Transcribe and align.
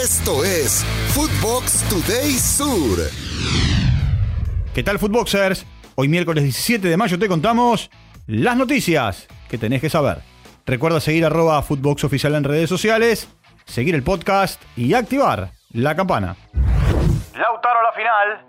Esto 0.00 0.44
es 0.44 0.84
Footbox 1.08 1.82
Today 1.88 2.30
Sur. 2.30 3.00
¿Qué 4.72 4.84
tal, 4.84 4.96
Footboxers? 4.96 5.66
Hoy 5.96 6.06
miércoles 6.06 6.44
17 6.44 6.86
de 6.86 6.96
mayo 6.96 7.18
te 7.18 7.26
contamos 7.26 7.90
las 8.28 8.56
noticias 8.56 9.26
que 9.48 9.58
tenés 9.58 9.80
que 9.80 9.90
saber. 9.90 10.18
Recuerda 10.64 11.00
seguir 11.00 11.24
arroba 11.24 11.60
Footbox 11.62 12.04
Oficial 12.04 12.36
en 12.36 12.44
redes 12.44 12.68
sociales, 12.68 13.28
seguir 13.64 13.96
el 13.96 14.04
podcast 14.04 14.62
y 14.76 14.94
activar 14.94 15.50
la 15.72 15.96
campana. 15.96 16.36
Lautaro 17.34 17.80
a 17.80 17.82
la 17.82 17.92
final. 17.92 18.46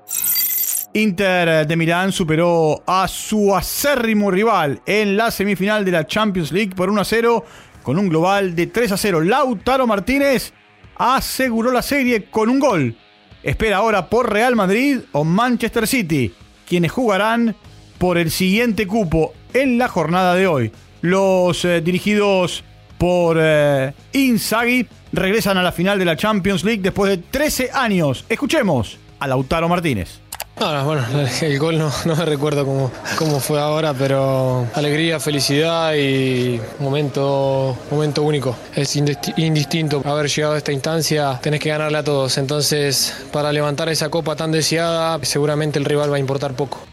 Inter 0.94 1.66
de 1.66 1.76
Milán 1.76 2.12
superó 2.12 2.84
a 2.86 3.08
su 3.08 3.56
acérrimo 3.56 4.30
rival 4.30 4.84
en 4.86 5.18
la 5.18 5.32
semifinal 5.32 5.84
de 5.84 5.92
la 5.94 6.06
Champions 6.06 6.52
League 6.52 6.76
por 6.76 6.92
1 6.92 7.02
a 7.02 7.06
0 7.06 7.44
con 7.82 7.98
un 7.98 8.08
global 8.08 8.56
de 8.56 8.68
3 8.68 8.92
a 8.92 8.98
0. 8.98 9.22
Lautaro 9.22 9.88
Martínez 9.88 10.54
aseguró 11.00 11.72
la 11.72 11.82
serie 11.82 12.26
con 12.26 12.50
un 12.50 12.60
gol. 12.60 12.96
Espera 13.42 13.78
ahora 13.78 14.10
por 14.10 14.32
Real 14.32 14.56
Madrid 14.56 15.00
o 15.14 15.24
Manchester 15.24 15.88
City, 15.88 16.34
quienes 16.68 16.92
jugarán 16.92 17.56
por 17.98 18.18
el 18.18 18.30
siguiente 18.30 18.86
cupo 18.86 19.34
en 19.54 19.78
la 19.78 19.88
jornada 19.88 20.36
de 20.36 20.46
hoy. 20.46 20.72
Los 21.02 21.64
eh, 21.66 21.82
dirigidos 21.82 22.64
por 22.98 23.38
eh, 23.40 23.94
Inzaghi 24.12 24.88
regresan 25.14 25.58
a 25.58 25.64
la 25.64 25.72
final 25.72 25.98
de 25.98 26.06
la 26.06 26.18
Champions 26.18 26.66
League 26.66 26.82
después 26.84 27.10
de 27.10 27.18
13 27.18 27.72
años. 27.74 28.26
Escuchemos 28.28 29.00
a 29.20 29.28
Lautaro 29.28 29.70
Martínez. 29.70 30.20
Ahora, 30.60 30.84
bueno, 30.84 31.06
el 31.42 31.58
gol 31.58 31.78
no, 31.78 31.90
no 32.06 32.16
me 32.16 32.26
recuerdo 32.26 32.66
cómo, 32.66 32.92
cómo 33.18 33.40
fue 33.40 33.60
ahora, 33.60 33.94
pero 33.94 34.68
alegría, 34.74 35.20
felicidad 35.20 35.94
y 35.96 36.60
momento, 36.80 37.78
momento 37.90 38.24
único. 38.24 38.58
Es 38.76 38.96
indistinto 38.96 40.02
haber 40.04 40.28
llegado 40.28 40.56
a 40.56 40.58
esta 40.58 40.74
instancia, 40.74 41.40
tenés 41.42 41.62
que 41.62 41.70
ganarle 41.70 42.00
a 42.00 42.04
todos. 42.04 42.38
Entonces, 42.38 43.28
para 43.32 43.54
levantar 43.54 43.88
esa 43.88 44.10
copa 44.10 44.36
tan 44.36 44.52
deseada, 44.52 45.20
seguramente 45.24 45.80
el 45.80 45.86
rival 45.86 46.12
va 46.12 46.18
a 46.18 46.20
importar 46.20 46.54
poco. 46.54 46.86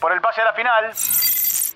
Por 0.00 0.12
el 0.12 0.20
pase 0.20 0.40
a 0.40 0.46
la 0.46 0.52
final. 0.52 0.92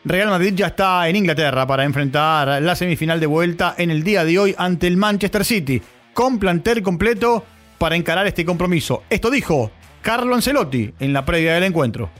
Real 0.05 0.29
Madrid 0.29 0.55
ya 0.55 0.67
está 0.69 1.09
en 1.09 1.17
Inglaterra 1.17 1.67
para 1.67 1.85
enfrentar 1.85 2.61
la 2.61 2.75
semifinal 2.75 3.21
de 3.21 3.27
vuelta 3.27 3.75
en 3.79 3.91
el 3.91 4.03
día 4.03 4.25
de 4.25 4.39
hoy 4.39 4.55
ante 4.59 4.89
el 4.89 4.97
Manchester 4.97 5.45
City, 5.45 5.81
con 6.13 6.39
plantel 6.39 6.83
completo 6.83 7.45
para 7.79 7.95
encarar 7.95 8.27
este 8.27 8.45
compromiso. 8.45 9.05
Esto 9.09 9.31
dijo 9.31 9.71
Carlo 10.07 10.37
Ancelotti 10.37 10.95
en 11.01 11.13
la 11.13 11.25
previa 11.25 11.55
del 11.55 11.65
encuentro. 11.65 12.11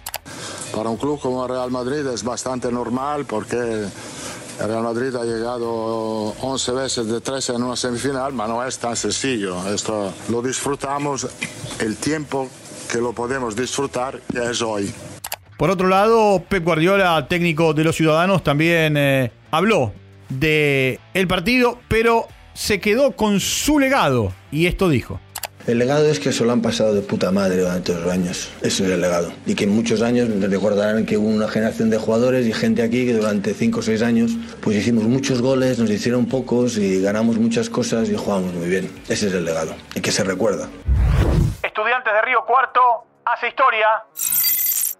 Para 0.75 0.91
un 0.91 0.97
club 0.97 1.21
como 1.21 1.47
Real 1.47 1.71
Madrid 1.71 2.05
es 2.05 2.25
bastante 2.25 2.73
normal 2.73 3.27
porque 3.27 3.57
Real 4.59 4.83
Madrid 4.83 5.15
ha 5.15 5.23
llegado 5.23 6.35
11 6.41 6.73
veces 6.73 7.07
de 7.07 7.21
13 7.21 7.53
en 7.53 7.63
una 7.63 7.77
semifinal, 7.77 8.33
pero 8.37 8.49
no 8.49 8.67
es 8.67 8.77
tan 8.81 8.97
sencillo. 8.97 9.73
Esto 9.73 10.13
lo 10.31 10.43
disfrutamos 10.43 11.29
el 11.79 11.97
tiempo 11.97 12.49
que 12.91 12.99
lo 12.99 13.13
podemos 13.13 13.55
disfrutar, 13.55 14.21
que 14.33 14.51
es 14.51 14.61
hoy. 14.63 14.93
Por 15.57 15.71
otro 15.71 15.87
lado, 15.87 16.43
Pep 16.49 16.65
Guardiola, 16.65 17.29
técnico 17.29 17.73
de 17.73 17.85
los 17.85 17.95
Ciudadanos, 17.95 18.43
también 18.43 18.97
eh, 18.97 19.31
habló 19.53 19.93
de 20.29 20.99
el 21.15 21.29
partido, 21.29 21.79
pero 21.87 22.27
se 22.53 22.81
quedó 22.81 23.13
con 23.13 23.39
su 23.39 23.79
legado 23.79 24.33
y 24.51 24.67
esto 24.67 24.89
dijo. 24.89 25.21
El 25.67 25.81
legado 25.81 26.09
es 26.09 26.21
que 26.21 26.33
se 26.33 26.45
lo 26.45 26.53
han 26.53 26.63
pasado 26.63 26.95
de 26.95 27.03
puta 27.03 27.33
madre 27.33 27.57
durante 27.57 27.93
los 27.93 28.09
años. 28.13 28.53
Ese 28.63 28.85
es 28.85 28.91
el 28.91 29.01
legado. 29.01 29.33
Y 29.47 29.57
que 29.57 29.65
en 29.65 29.71
muchos 29.71 30.01
años 30.01 30.29
recordarán 30.41 31.05
que 31.05 31.17
hubo 31.17 31.27
una 31.27 31.49
generación 31.49 31.91
de 31.91 31.99
jugadores 31.99 32.47
y 32.47 32.53
gente 32.53 32.85
aquí 32.85 33.05
que 33.05 33.15
durante 33.15 33.53
5 33.53 33.81
o 33.81 33.83
6 33.83 34.03
años 34.03 34.31
pues 34.61 34.77
hicimos 34.77 35.03
muchos 35.05 35.43
goles, 35.43 35.81
nos 35.81 35.91
hicieron 35.91 36.27
pocos 36.27 36.79
y 36.79 37.03
ganamos 37.03 37.39
muchas 37.39 37.69
cosas 37.69 38.09
y 38.09 38.17
jugamos 38.17 38.55
muy 38.55 38.69
bien. 38.69 38.89
Ese 39.09 39.27
es 39.27 39.35
el 39.35 39.45
legado. 39.45 39.75
Y 39.97 40.01
que 40.01 40.13
se 40.13 40.23
recuerda. 40.23 40.69
Estudiantes 41.65 42.13
de 42.13 42.23
Río 42.23 42.45
Cuarto 42.47 42.81
hace 43.25 43.49
historia. 43.49 43.87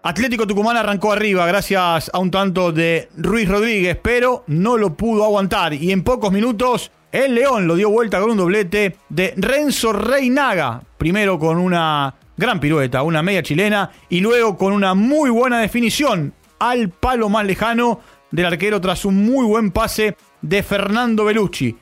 Atlético 0.03 0.45
Tucumán 0.45 0.75
arrancó 0.75 1.13
arriba 1.13 1.45
gracias 1.45 2.11
a 2.13 2.19
un 2.19 2.29
tanto 2.29 2.73
de 2.73 3.07
Ruiz 3.15 3.47
Rodríguez, 3.47 3.97
pero 4.01 4.43
no 4.47 4.75
lo 4.75 4.95
pudo 4.95 5.23
aguantar 5.23 5.73
y 5.73 5.93
en 5.93 6.03
pocos 6.03 6.33
minutos 6.33 6.91
el 7.11 7.35
León 7.35 7.67
lo 7.67 7.75
dio 7.75 7.89
vuelta 7.89 8.19
con 8.19 8.31
un 8.31 8.37
doblete 8.37 8.97
de 9.09 9.33
Renzo 9.37 9.93
Reinaga. 9.93 10.81
Primero 10.97 11.39
con 11.39 11.57
una 11.57 12.13
gran 12.35 12.59
pirueta, 12.59 13.01
una 13.03 13.23
media 13.23 13.43
chilena, 13.43 13.91
y 14.09 14.19
luego 14.19 14.57
con 14.57 14.73
una 14.73 14.93
muy 14.93 15.29
buena 15.29 15.59
definición 15.59 16.33
al 16.59 16.89
palo 16.89 17.29
más 17.29 17.45
lejano 17.45 18.01
del 18.31 18.45
arquero 18.45 18.81
tras 18.81 19.05
un 19.05 19.25
muy 19.25 19.45
buen 19.45 19.71
pase 19.71 20.15
de 20.41 20.63
Fernando 20.63 21.25
Belucci. 21.25 21.77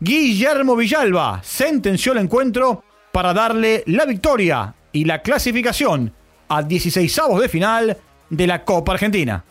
Guillermo 0.00 0.76
Villalba 0.76 1.40
sentenció 1.42 2.12
el 2.12 2.18
encuentro 2.18 2.84
para 3.12 3.34
darle 3.34 3.82
la 3.86 4.06
victoria 4.06 4.74
y 4.92 5.04
la 5.04 5.22
clasificación 5.22 6.14
a 6.48 6.62
16 6.62 7.18
avos 7.18 7.40
de 7.40 7.48
final 7.48 7.96
de 8.30 8.46
la 8.46 8.64
Copa 8.64 8.92
Argentina. 8.92 9.44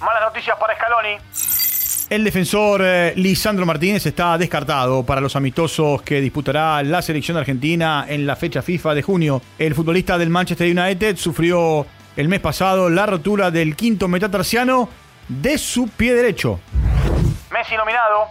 Malas 0.00 0.22
noticias 0.22 0.56
para 0.58 0.74
Scaloni. 0.74 1.59
El 2.10 2.24
defensor 2.24 2.82
eh, 2.84 3.12
Lisandro 3.14 3.64
Martínez 3.64 4.04
está 4.04 4.36
descartado 4.36 5.04
para 5.04 5.20
los 5.20 5.36
amistosos 5.36 6.02
que 6.02 6.20
disputará 6.20 6.82
la 6.82 7.02
selección 7.02 7.36
argentina 7.36 8.04
en 8.08 8.26
la 8.26 8.34
fecha 8.34 8.62
FIFA 8.62 8.94
de 8.96 9.02
junio. 9.02 9.40
El 9.56 9.76
futbolista 9.76 10.18
del 10.18 10.28
Manchester 10.28 10.76
United 10.76 11.16
sufrió 11.16 11.86
el 12.16 12.26
mes 12.26 12.40
pasado 12.40 12.90
la 12.90 13.06
rotura 13.06 13.52
del 13.52 13.76
quinto 13.76 14.08
metatarsiano 14.08 14.88
de 15.28 15.56
su 15.56 15.86
pie 15.86 16.12
derecho. 16.14 16.58
Messi 17.52 17.76
nominado. 17.76 18.30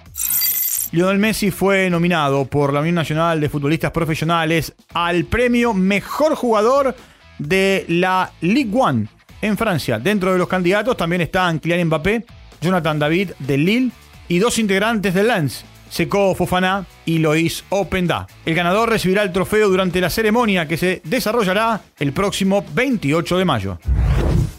Lionel 0.91 1.19
Messi 1.19 1.49
fue 1.49 1.89
nominado 1.89 2.43
por 2.43 2.73
la 2.73 2.81
Unión 2.81 2.95
Nacional 2.95 3.39
de 3.39 3.47
Futbolistas 3.47 3.91
Profesionales 3.91 4.75
al 4.93 5.23
premio 5.23 5.73
Mejor 5.73 6.35
Jugador 6.35 6.97
de 7.37 7.85
la 7.87 8.29
Ligue 8.41 8.77
1 8.77 9.07
en 9.41 9.57
Francia. 9.57 9.99
Dentro 9.99 10.33
de 10.33 10.37
los 10.37 10.49
candidatos 10.49 10.97
también 10.97 11.21
están 11.21 11.59
Kylian 11.59 11.87
Mbappé, 11.87 12.25
Jonathan 12.61 12.99
David 12.99 13.31
de 13.39 13.57
Lille 13.57 13.91
y 14.27 14.39
dos 14.39 14.59
integrantes 14.59 15.13
del 15.13 15.27
Lens, 15.27 15.65
Seco 15.89 16.35
Fofana 16.35 16.85
y 17.05 17.19
Lois 17.19 17.65
Openda. 17.69 18.27
El 18.45 18.55
ganador 18.55 18.89
recibirá 18.89 19.23
el 19.23 19.31
trofeo 19.31 19.69
durante 19.69 20.01
la 20.01 20.09
ceremonia 20.09 20.67
que 20.67 20.77
se 20.77 21.01
desarrollará 21.03 21.81
el 21.99 22.13
próximo 22.13 22.63
28 22.73 23.37
de 23.37 23.45
mayo. 23.45 23.79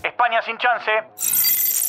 España 0.02 0.42
sin 0.44 0.56
chance. 0.58 0.90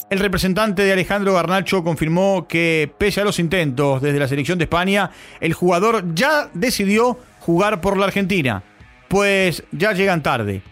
El 0.09 0.19
representante 0.19 0.83
de 0.83 0.91
Alejandro 0.91 1.33
Garnacho 1.33 1.83
confirmó 1.83 2.45
que, 2.45 2.91
pese 2.97 3.22
a 3.22 3.23
los 3.23 3.39
intentos 3.39 4.01
desde 4.01 4.19
la 4.19 4.28
selección 4.28 4.57
de 4.57 4.66
España, 4.66 5.09
el 5.39 5.53
jugador 5.53 6.13
ya 6.13 6.49
decidió 6.53 7.17
jugar 7.39 7.79
por 7.79 7.97
la 7.97 8.07
Argentina. 8.07 8.61
Pues 9.07 9.63
ya 9.72 9.93
llegan 9.93 10.22
tarde. 10.22 10.63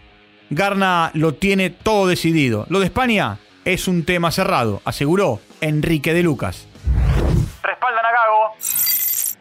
Garna 0.50 1.10
lo 1.14 1.34
tiene 1.34 1.70
todo 1.70 2.06
decidido. 2.06 2.66
Lo 2.68 2.80
de 2.80 2.86
España 2.86 3.38
es 3.64 3.88
un 3.88 4.04
tema 4.04 4.30
cerrado, 4.30 4.80
aseguró 4.84 5.40
Enrique 5.60 6.14
de 6.14 6.22
Lucas. 6.22 6.66
Respaldan 7.62 8.04
a 8.04 8.12
Gago. 8.12 8.54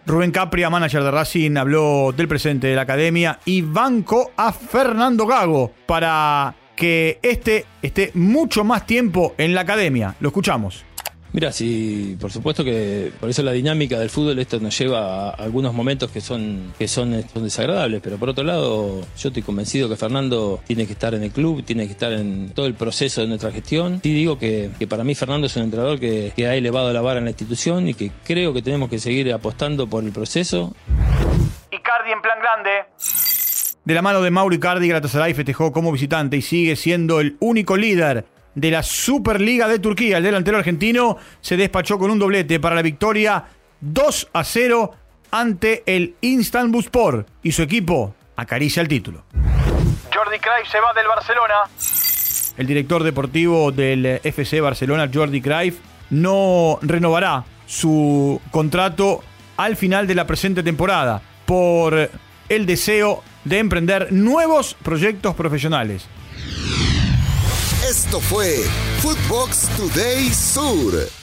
Rubén 0.06 0.32
Capria, 0.32 0.70
manager 0.70 1.04
de 1.04 1.12
Racing, 1.12 1.58
habló 1.58 2.12
del 2.16 2.28
presente 2.28 2.68
de 2.68 2.76
la 2.76 2.82
academia 2.82 3.40
y 3.46 3.62
bancó 3.62 4.32
a 4.36 4.52
Fernando 4.52 5.28
Gago 5.28 5.72
para 5.86 6.56
que 6.76 7.20
este 7.22 7.66
esté 7.82 8.12
mucho 8.16 8.64
más 8.64 8.86
tiempo 8.86 9.36
en 9.38 9.54
la 9.54 9.62
academia. 9.62 10.16
Lo 10.20 10.30
escuchamos. 10.30 10.86
Mira, 11.32 11.52
sí, 11.52 12.18
por 12.20 12.32
supuesto 12.32 12.64
que 12.64 13.12
por 13.20 13.30
eso 13.30 13.44
la 13.44 13.52
dinámica 13.52 14.00
del 14.00 14.10
fútbol 14.10 14.40
esto 14.40 14.60
nos 14.60 14.78
lleva 14.78 15.30
a 15.30 15.34
algunos 15.36 15.76
momentos 15.76 16.10
que 16.10 16.22
son 16.22 16.74
que 16.78 16.88
son, 16.88 17.24
desagradables, 17.36 18.02
pero 18.02 18.18
por 18.18 18.30
otro 18.30 18.44
lado 18.44 19.02
yo 19.16 19.28
estoy 19.30 19.44
convencido 19.44 19.88
que 19.88 19.96
Fernando 19.96 20.60
tiene 20.66 20.88
que 20.88 20.94
estar 20.94 21.14
en 21.14 21.24
el 21.24 21.32
club, 21.32 21.64
tiene 21.64 21.86
que 21.86 21.92
estar 21.92 22.12
en 22.14 22.52
todo 22.56 22.66
el 22.66 22.74
proceso 22.74 23.22
de 23.22 23.28
nuestra 23.28 23.52
gestión. 23.52 24.00
Sí 24.02 24.12
digo 24.12 24.40
que, 24.40 24.72
para 24.90 25.04
mí 25.04 25.14
Fernando 25.14 25.46
es 25.46 25.56
un 25.56 25.64
entrenador 25.64 26.00
que, 26.00 26.34
ha 26.40 26.56
elevado 26.56 26.92
la 26.92 27.02
vara 27.02 27.20
en 27.20 27.26
la 27.26 27.32
institución 27.32 27.88
y 27.88 27.94
que 27.94 28.12
creo 28.24 28.52
que 28.54 28.64
tenemos 28.64 28.90
que 28.90 28.98
seguir 28.98 29.32
apostando 29.32 29.88
por 29.88 30.04
el 30.04 30.12
proceso. 30.12 30.76
Icardi 31.72 32.12
en 32.12 32.22
plan 32.24 32.40
grande. 32.40 32.72
De 33.86 33.94
la 33.94 34.02
mano 34.02 34.22
de 34.22 34.32
Mauro 34.32 34.56
Icardi, 34.56 34.88
Galatasaray 34.88 35.36
festejó 35.36 35.72
como 35.72 35.92
visitante 35.92 36.38
y 36.38 36.42
sigue 36.42 36.76
siendo 36.76 37.20
el 37.20 37.38
único 37.40 37.78
líder 37.78 38.26
de 38.60 38.72
la 38.72 38.84
Superliga 38.84 39.68
de 39.68 39.80
Turquía. 39.80 40.18
El 40.18 40.24
delantero 40.24 40.58
argentino 40.58 41.18
se 41.42 41.58
despachó 41.58 41.98
con 41.98 42.12
un 42.12 42.20
doblete 42.20 42.60
para 42.60 42.76
la 42.76 42.82
victoria 42.82 43.46
2 43.82 44.30
a 44.34 44.44
0 44.44 44.96
ante 45.32 45.84
el 45.86 46.16
Istanbulspor 46.22 47.26
y 47.44 47.52
su 47.52 47.62
equipo 47.62 48.16
acaricia 48.36 48.82
el 48.82 48.88
título. 48.88 49.24
Jordi 50.14 50.40
Cruyff 50.40 50.70
se 50.70 50.80
va 50.80 50.94
del 50.94 51.08
Barcelona. 51.08 51.54
El 52.58 52.68
director 52.68 53.04
deportivo 53.04 53.72
del 53.72 54.06
FC 54.24 54.60
Barcelona, 54.60 55.10
Jordi 55.14 55.42
Cruyff, 55.42 55.78
no 56.10 56.80
renovará 56.82 57.46
su 57.66 58.42
contrato 58.52 59.24
al 59.56 59.76
final 59.76 60.08
de 60.08 60.16
la 60.16 60.26
presente 60.26 60.64
temporada 60.64 61.22
por 61.46 62.10
el 62.50 62.66
deseo 62.66 63.24
de 63.46 63.60
emprender 63.60 64.12
nuevos 64.12 64.76
proyectos 64.84 65.36
profesionales. 65.36 66.08
Esto 67.90 68.20
fue 68.20 68.64
Footbox 69.02 69.68
Today 69.76 70.32
Sur. 70.32 71.19